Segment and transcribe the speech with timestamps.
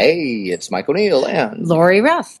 [0.00, 2.40] Hey, it's Mike O'Neill and Lori Ruff.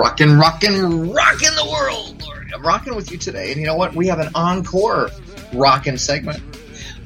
[0.00, 2.22] Rocking, rocking, rocking the world.
[2.22, 2.52] Lord.
[2.54, 3.52] I'm rocking with you today.
[3.52, 3.94] And you know what?
[3.94, 5.10] We have an encore
[5.52, 6.42] rocking segment.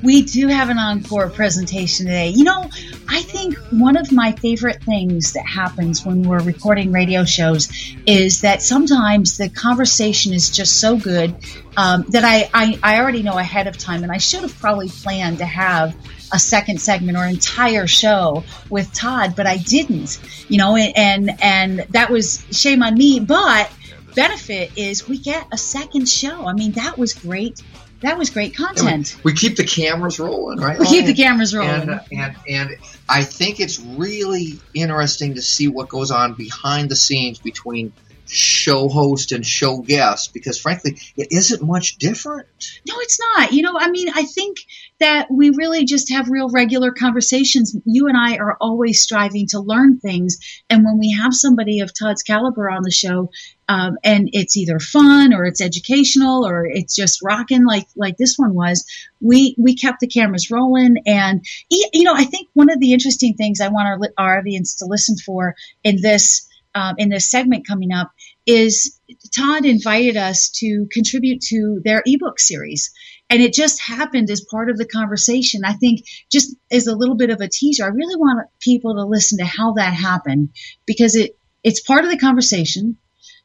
[0.02, 2.28] We do have an encore presentation today.
[2.28, 2.70] You know,
[3.08, 7.68] I think one of my favorite things that happens when we're recording radio shows
[8.06, 11.34] is that sometimes the conversation is just so good
[11.76, 14.88] um, that I, I, I already know ahead of time, and I should have probably
[14.88, 15.94] planned to have
[16.32, 21.80] a second segment or entire show with Todd, but I didn't, you know, and, and
[21.90, 23.20] that was shame on me.
[23.20, 23.70] But
[24.14, 26.46] benefit is we get a second show.
[26.46, 27.62] I mean, that was great.
[28.04, 29.16] That was great content.
[29.24, 30.78] We, we, keep the cameras rolling, right?
[30.78, 31.88] We keep the cameras rolling.
[31.88, 32.70] And, and, and
[33.08, 37.94] I think it's really interesting to see what goes on behind the scenes between
[38.26, 42.46] show host and show guest because frankly it isn't much different
[42.88, 44.56] no it's not you know i mean i think
[44.98, 49.60] that we really just have real regular conversations you and i are always striving to
[49.60, 50.38] learn things
[50.70, 53.30] and when we have somebody of todd's caliber on the show
[53.68, 58.36] um, and it's either fun or it's educational or it's just rocking like like this
[58.36, 58.84] one was
[59.20, 63.34] we we kept the cameras rolling and you know i think one of the interesting
[63.34, 67.66] things i want our, our audience to listen for in this um, in this segment
[67.66, 68.10] coming up
[68.46, 68.98] is
[69.36, 72.92] Todd invited us to contribute to their ebook series.
[73.30, 75.62] And it just happened as part of the conversation.
[75.64, 79.04] I think just as a little bit of a teaser, I really want people to
[79.04, 80.50] listen to how that happened
[80.86, 82.98] because it, it's part of the conversation.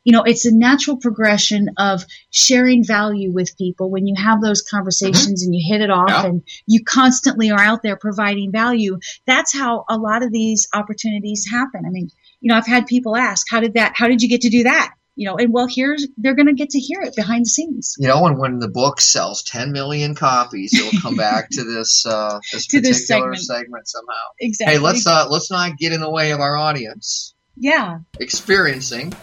[0.03, 4.61] You know, it's a natural progression of sharing value with people when you have those
[4.61, 5.47] conversations mm-hmm.
[5.47, 6.25] and you hit it off yeah.
[6.25, 8.99] and you constantly are out there providing value.
[9.25, 11.83] That's how a lot of these opportunities happen.
[11.85, 12.09] I mean,
[12.41, 14.63] you know, I've had people ask, how did that, how did you get to do
[14.63, 14.93] that?
[15.15, 17.95] You know, and well, here's, they're going to get to hear it behind the scenes.
[17.99, 22.05] You know, and when the book sells 10 million copies, it'll come back to this,
[22.05, 23.39] uh, this to particular this segment.
[23.39, 23.87] segment.
[23.89, 24.23] somehow.
[24.39, 24.75] Exactly.
[24.75, 27.35] Hey, let's, uh, let's not get in the way of our audience.
[27.57, 27.99] Yeah.
[28.17, 29.13] Experiencing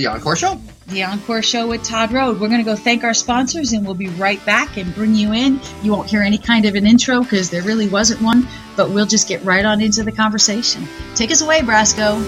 [0.00, 0.58] the Encore Show.
[0.86, 2.40] The Encore Show with Todd Rhoad.
[2.40, 5.32] We're going to go thank our sponsors and we'll be right back and bring you
[5.34, 5.60] in.
[5.82, 9.06] You won't hear any kind of an intro because there really wasn't one, but we'll
[9.06, 10.88] just get right on into the conversation.
[11.14, 12.18] Take us away, Brasco.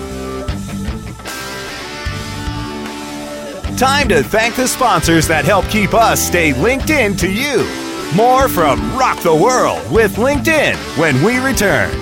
[3.78, 7.66] Time to thank the sponsors that help keep us stay linked in to you.
[8.14, 12.01] More from Rock the World with LinkedIn when we return.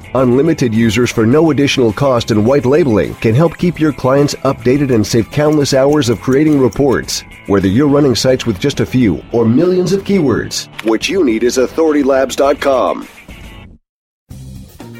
[0.13, 4.93] Unlimited users for no additional cost and white labeling can help keep your clients updated
[4.93, 7.23] and save countless hours of creating reports.
[7.47, 11.43] Whether you're running sites with just a few or millions of keywords, what you need
[11.43, 13.07] is authoritylabs.com.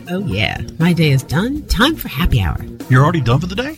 [0.10, 0.62] Oh, yeah.
[0.80, 1.66] My day is done.
[1.68, 2.58] Time for happy hour.
[2.90, 3.78] You're already done for the day?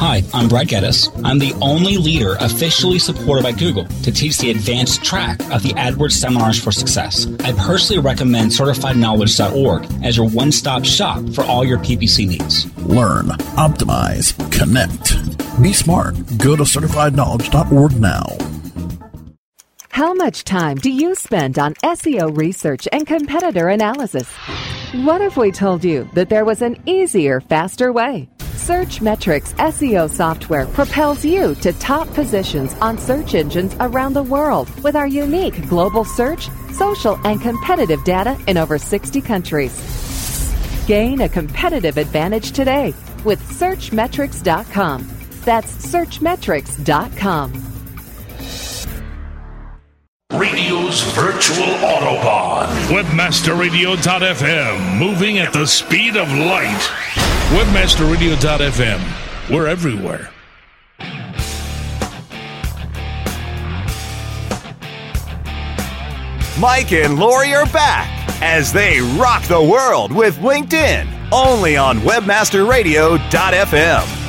[0.00, 1.10] Hi, I'm Brad Geddes.
[1.24, 5.74] I'm the only leader officially supported by Google to teach the advanced track of the
[5.74, 7.26] AdWords Seminars for Success.
[7.40, 12.74] I personally recommend CertifiedKnowledge.org as your one stop shop for all your PPC needs.
[12.78, 13.26] Learn,
[13.58, 15.62] optimize, connect.
[15.62, 16.14] Be smart.
[16.38, 18.24] Go to CertifiedKnowledge.org now.
[19.90, 24.34] How much time do you spend on SEO research and competitor analysis?
[25.04, 28.30] What if we told you that there was an easier, faster way?
[28.70, 34.94] Searchmetrics SEO software propels you to top positions on search engines around the world with
[34.94, 39.74] our unique global search, social, and competitive data in over 60 countries.
[40.86, 42.94] Gain a competitive advantage today
[43.24, 45.10] with Searchmetrics.com.
[45.44, 47.70] That's Searchmetrics.com.
[50.32, 52.68] Radio's virtual Autobahn.
[52.86, 56.88] Webmasterradio.fm, moving at the speed of light.
[57.50, 60.30] Webmasterradio.fm, we're everywhere.
[66.60, 68.08] Mike and Lori are back
[68.40, 74.19] as they rock the world with LinkedIn, only on WebmasterRadio.fm.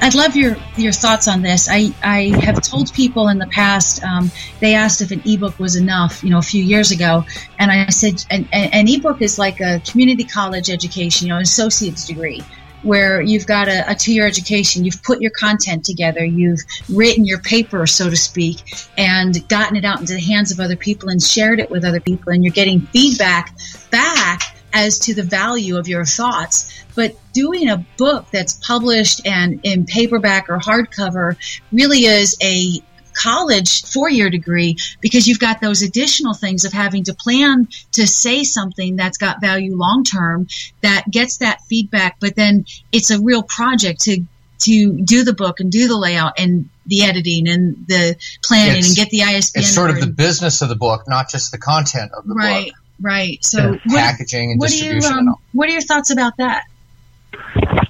[0.00, 1.68] I'd love your your thoughts on this.
[1.70, 4.02] I, I have told people in the past.
[4.02, 4.30] Um,
[4.60, 7.24] they asked if an ebook was enough, you know, a few years ago,
[7.58, 11.42] and I said an, an ebook is like a community college education, you know, an
[11.42, 12.42] associate's degree,
[12.82, 17.24] where you've got a, a two year education, you've put your content together, you've written
[17.24, 21.08] your paper, so to speak, and gotten it out into the hands of other people
[21.08, 23.54] and shared it with other people, and you're getting feedback
[23.90, 26.72] back as to the value of your thoughts.
[26.94, 31.36] But doing a book that's published and in paperback or hardcover
[31.72, 32.80] really is a
[33.14, 38.06] college four year degree because you've got those additional things of having to plan to
[38.06, 40.46] say something that's got value long term
[40.82, 44.24] that gets that feedback, but then it's a real project to
[44.60, 48.88] to do the book and do the layout and the editing and the planning It's-
[48.88, 49.62] and get the ISBN.
[49.62, 52.64] It's sort of the business of the book, not just the content of the right,
[52.64, 52.64] book.
[52.64, 52.72] right.
[53.42, 56.36] So what, Packaging and what do you distribution and um, what are your thoughts about
[56.38, 56.64] that?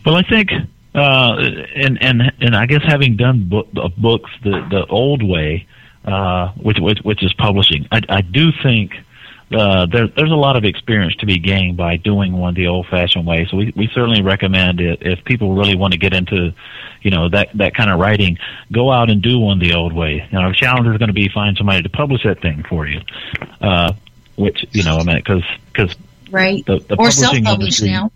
[0.04, 0.50] Well, I think,
[0.94, 1.36] uh,
[1.74, 5.66] and and and I guess having done book, uh, books the the old way,
[6.04, 8.92] uh, which, which which is publishing, I, I do think
[9.50, 13.26] uh, there, there's a lot of experience to be gained by doing one the old-fashioned
[13.26, 13.46] way.
[13.50, 16.52] So we, we certainly recommend it if people really want to get into,
[17.00, 18.38] you know, that that kind of writing,
[18.70, 20.26] go out and do one the old way.
[20.30, 22.86] You know, the challenge is going to be find somebody to publish that thing for
[22.86, 23.00] you,
[23.60, 23.92] uh,
[24.38, 25.42] which you know, I mean, because
[25.72, 25.94] because
[26.30, 26.64] Right.
[26.66, 28.10] the, the or publishing self-publish now.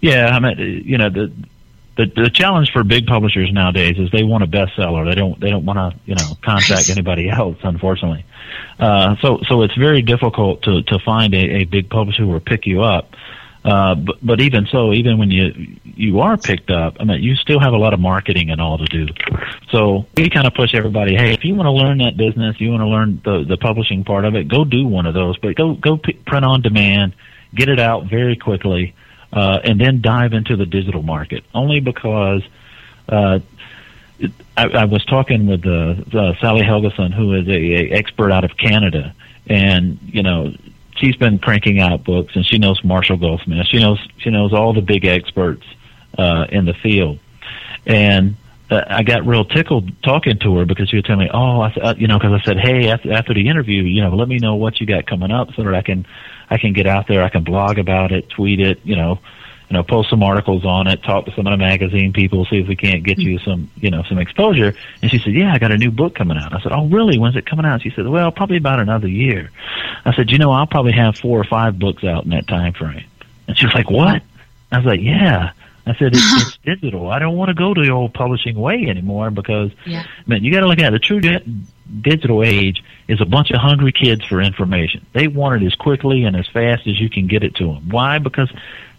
[0.00, 1.32] yeah, I mean, you know, the
[1.96, 5.04] the the challenge for big publishers nowadays is they want a bestseller.
[5.08, 7.56] They don't they don't want to you know contact anybody else.
[7.62, 8.24] Unfortunately,
[8.78, 12.40] uh, so so it's very difficult to to find a, a big publisher who will
[12.40, 13.14] pick you up.
[13.66, 17.34] Uh, but but even so, even when you you are picked up, I mean, you
[17.34, 19.08] still have a lot of marketing and all to do.
[19.70, 21.16] So we kind of push everybody.
[21.16, 24.04] Hey, if you want to learn that business, you want to learn the the publishing
[24.04, 25.36] part of it, go do one of those.
[25.38, 27.14] But go go p- print on demand,
[27.56, 28.94] get it out very quickly,
[29.32, 31.42] uh, and then dive into the digital market.
[31.52, 32.42] Only because
[33.08, 33.40] uh,
[34.56, 38.44] I, I was talking with uh, uh, Sally Helgesen, who is a, a expert out
[38.44, 39.12] of Canada,
[39.48, 40.54] and you know
[40.96, 43.66] she's been cranking out books, and she knows Marshall Goldsmith.
[43.68, 45.64] She knows she knows all the big experts
[46.18, 47.18] uh, in the field,
[47.86, 48.36] and
[48.70, 51.72] uh, I got real tickled talking to her because she was telling me, "Oh, I,
[51.80, 54.38] uh, you know," because I said, "Hey, after, after the interview, you know, let me
[54.38, 56.06] know what you got coming up so that I can
[56.50, 59.20] I can get out there, I can blog about it, tweet it, you know."
[59.68, 62.58] You know, post some articles on it, talk to some of the magazine people, see
[62.58, 64.74] if we can't get you some, you know, some exposure.
[65.02, 67.18] And she said, "Yeah, I got a new book coming out." I said, "Oh, really?
[67.18, 69.50] When's it coming out?" She said, "Well, probably about another year."
[70.04, 72.74] I said, "You know, I'll probably have four or five books out in that time
[72.74, 73.04] frame."
[73.48, 74.22] And she was like, "What?"
[74.70, 75.50] I was like, "Yeah."
[75.88, 77.08] I said, it's, it's digital.
[77.12, 80.02] I don't want to go to the old publishing way anymore because, Yeah.
[80.26, 80.90] man, you got to look at it.
[80.92, 81.44] the true di-
[82.00, 85.06] digital age is a bunch of hungry kids for information.
[85.12, 87.88] They want it as quickly and as fast as you can get it to them.
[87.88, 88.18] Why?
[88.18, 88.50] Because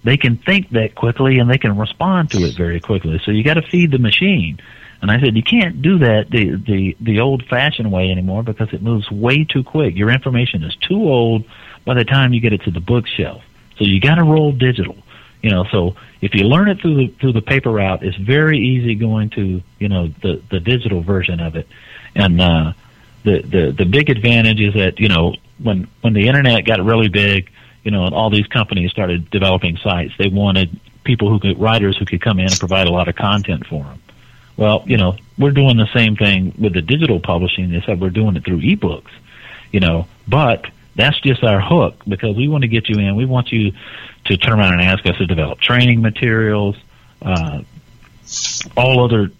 [0.04, 3.20] they can think that quickly and they can respond to it very quickly.
[3.26, 4.60] So you got to feed the machine.
[5.02, 8.74] And I said, you can't do that the the the old fashioned way anymore because
[8.74, 9.96] it moves way too quick.
[9.96, 11.46] Your information is too old
[11.86, 13.44] by the time you get it to the bookshelf.
[13.78, 14.96] So you got to roll digital.
[15.44, 18.58] You know, so if you learn it through the through the paper route, it's very
[18.58, 21.68] easy going to you know the the digital version of it.
[22.16, 22.74] And uh,
[23.24, 27.08] the the the big advantage is that you know when when the internet got really
[27.08, 27.52] big,
[27.88, 31.96] you know, and all these companies started developing sites, they wanted people who could writers
[31.98, 34.02] who could come in and provide a lot of content for them.
[34.58, 38.36] Well, you know, we're doing the same thing with the digital publishing, except we're doing
[38.36, 39.12] it through ebooks.
[39.72, 40.66] You know, but
[40.98, 43.16] that's just our hook because we want to get you in.
[43.16, 43.72] We want you
[44.26, 46.76] to turn around and ask us to develop training materials,
[47.22, 47.62] uh,
[48.76, 49.32] all other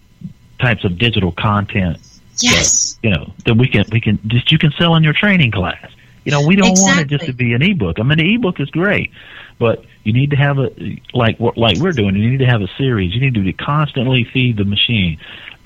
[0.58, 1.98] types of digital content.
[2.38, 2.94] Yes.
[2.94, 5.50] That, you know that we can we can just you can sell in your training
[5.50, 5.90] class.
[6.28, 7.98] You know, we don't want it just to be an ebook.
[7.98, 9.10] I mean, the ebook is great,
[9.58, 10.70] but you need to have a
[11.14, 12.16] like what- like we're doing.
[12.16, 13.14] You need to have a series.
[13.14, 15.16] You need to constantly feed the machine.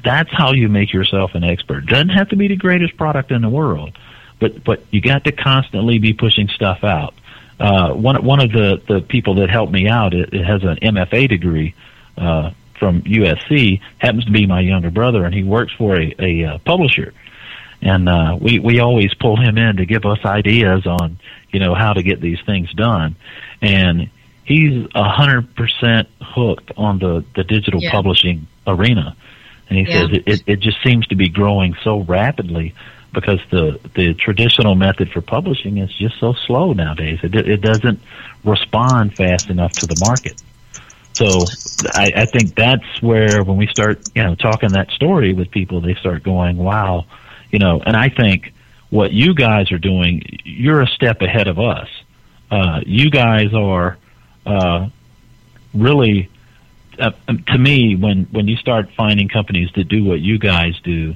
[0.04, 1.86] That's how you make yourself an expert.
[1.86, 3.98] Doesn't have to be the greatest product in the world,
[4.38, 7.14] but but you got to constantly be pushing stuff out.
[7.58, 10.76] Uh, one one of the the people that helped me out it, it has an
[10.76, 11.74] MFA degree
[12.16, 13.80] uh, from USC.
[13.98, 17.12] Happens to be my younger brother, and he works for a, a uh, publisher.
[17.82, 21.18] And uh, we we always pull him in to give us ideas on
[21.50, 23.16] you know how to get these things done.
[23.60, 24.08] And
[24.44, 27.90] he's a hundred percent hooked on the the digital Yeah.
[27.90, 29.16] publishing arena.
[29.68, 30.06] And he Yeah.
[30.06, 32.74] says it, it, it just seems to be growing so rapidly
[33.12, 37.18] because the the traditional method for publishing is just so slow nowadays.
[37.24, 38.00] It it doesn't
[38.44, 40.36] respond fast enough to the market.
[41.18, 41.48] So
[41.80, 45.80] I, I think that's where when we start, you know, talking that story with people,
[45.80, 47.06] they start going, "Wow,"
[47.52, 47.80] you know.
[47.84, 48.52] And I think
[48.90, 51.88] what you guys are doing, you're a step ahead of us.
[52.50, 53.96] Uh, you guys are
[54.44, 54.88] uh,
[55.74, 56.28] really,
[56.98, 57.12] uh,
[57.48, 61.14] to me, when when you start finding companies that do what you guys do,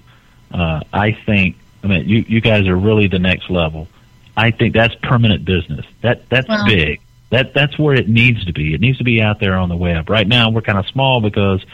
[0.53, 3.89] uh, I think, I mean, you you guys are really the next level.
[4.37, 5.85] I think that's permanent business.
[6.03, 6.65] That that's Wow.
[6.67, 7.01] big.
[7.31, 8.73] That that's where it needs to be.
[8.75, 10.09] It needs to be out there on the web.
[10.09, 11.65] Right now, we're kind of small because,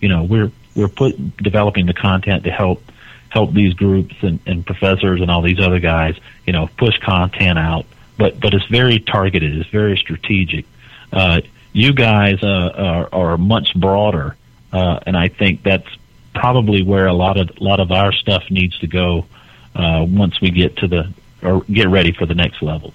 [0.00, 2.82] you know, we're we're put developing the content to help
[3.30, 7.58] help these groups and, and professors and all these other guys, you know, push content
[7.58, 7.86] out.
[8.18, 9.56] But but it's very targeted.
[9.56, 10.66] It's very strategic.
[11.12, 11.40] Uh,
[11.72, 12.46] you guys uh,
[12.76, 14.36] are, are much broader,
[14.72, 15.88] uh, and I think that's
[16.34, 19.26] probably where a lot of a lot of our stuff needs to go
[19.74, 22.92] uh, once we get to the or get ready for the next level.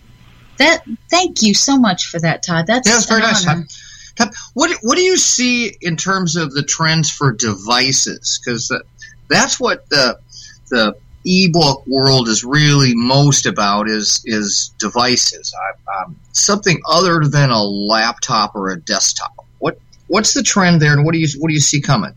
[0.57, 0.83] That.
[1.09, 2.67] Thank you so much for that, Todd.
[2.67, 3.47] That's, Yeah, that's very nice.
[3.47, 3.65] honor.
[4.15, 8.39] Tom, What what do you see in terms of the trends for devices?
[8.43, 8.71] Because
[9.27, 10.19] that's what the
[10.69, 10.95] the
[11.25, 15.53] ebook world is really most about is is devices.
[15.55, 19.45] I, um, something other than a laptop or a desktop.
[19.59, 22.13] What what's the trend there, and what do you what do you see coming?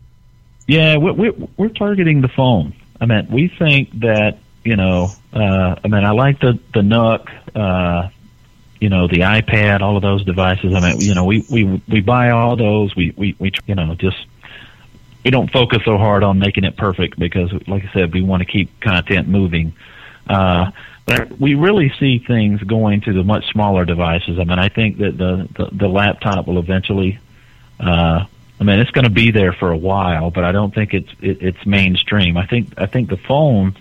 [0.67, 2.75] Yeah, we're, we're, targeting the phone.
[3.01, 5.09] I mean, we think that you know.
[5.33, 7.27] Uh, I mean, I like the the Nook.
[7.55, 8.09] Uh,
[8.79, 10.73] you know, the iPad, all of those devices.
[10.73, 12.95] I mean, you know, we we we buy all those.
[12.95, 14.17] We we we you know just
[15.23, 18.41] we don't focus so hard on making it perfect because, like I said, we want
[18.41, 19.73] to keep content moving.
[20.27, 20.71] Uh,
[21.05, 24.37] but we really see things going to the much smaller devices.
[24.39, 27.19] I mean, I think that the the, the laptop will eventually.
[27.79, 28.25] Uh,
[28.61, 31.09] I mean, it's going to be there for a while, but I don't think it's
[31.21, 32.37] it, it's mainstream.
[32.37, 33.75] I think I think the phones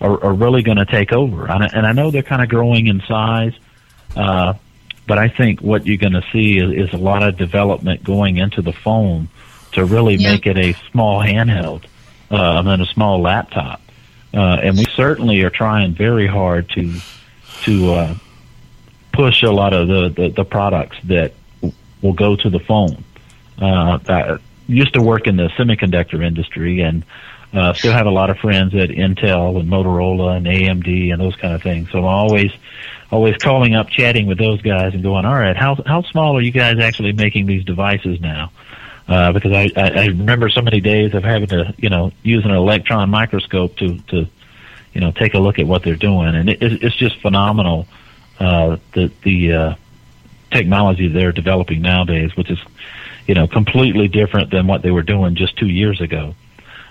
[0.00, 2.48] are, are really going to take over, and I, and I know they're kind of
[2.48, 3.54] growing in size.
[4.14, 4.54] Uh,
[5.06, 8.36] but I think what you're going to see is, is a lot of development going
[8.36, 9.28] into the phone
[9.78, 10.32] to really Yeah.
[10.32, 11.84] make it a small handheld
[12.30, 13.80] uh, and then a small laptop.
[14.34, 16.94] Uh, and we certainly are trying very hard to
[17.64, 18.14] to uh,
[19.12, 23.02] push a lot of the, the, the products that w- will go to the phone.
[23.60, 24.36] Uh, I
[24.68, 27.04] used to work in the semiconductor industry and
[27.52, 31.34] uh, still have a lot of friends at Intel and Motorola and AMD and those
[31.36, 31.90] kind of things.
[31.90, 32.52] So I'm always
[33.10, 36.42] always calling up, chatting with those guys, and going, "All right, how how small are
[36.42, 38.50] you guys actually making these devices now?"
[39.08, 42.44] Uh, because I, I, I remember so many days of having to, you know, use
[42.44, 44.26] an electron microscope to to,
[44.92, 47.86] you know, take a look at what they're doing, and it, it's just phenomenal.
[48.38, 49.74] Uh, the the uh,
[50.50, 52.58] technology they're developing nowadays, which is,
[53.26, 56.34] you know, completely different than what they were doing just two years ago.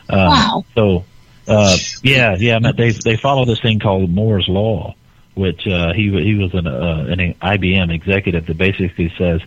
[0.09, 0.65] Uh, Wow.
[0.73, 1.05] So,
[1.47, 4.95] uh, yeah, yeah, they they follow this thing called Moore's law,
[5.37, 9.41] which uh, he he was an, uh, an IBM executive that basically says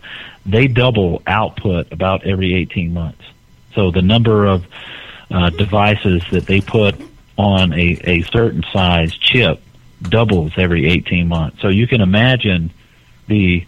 [0.45, 3.23] they double output about every 18 months.
[3.75, 4.65] So the number of
[5.29, 6.95] uh, devices that they put
[7.37, 9.61] on a, a certain size chip
[10.01, 11.61] doubles every 18 months.
[11.61, 12.71] So you can imagine
[13.27, 13.65] the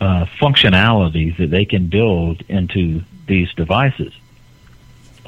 [0.00, 4.12] uh, functionalities that they can build into these devices.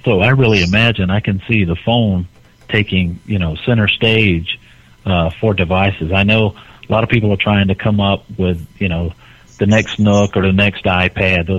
[0.04, 2.28] So I really imagine I can see the phone
[2.68, 4.59] taking, you know, center stage
[5.04, 6.12] uh, for devices.
[6.12, 6.54] I know
[6.88, 9.12] a lot of people are trying to come up with, you know,
[9.58, 11.58] the next Nook or the next iPad, those